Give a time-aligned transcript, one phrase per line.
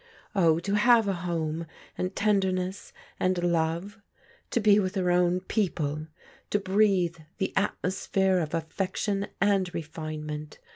[0.35, 3.99] Ob, to have a home, and tender ness, and love!
[4.49, 6.07] Tobe with her own pec^e!
[6.49, 10.57] To breathe the atmosphere of affection and refinement!